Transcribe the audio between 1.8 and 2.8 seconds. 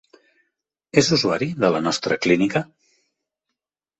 nostra clínica?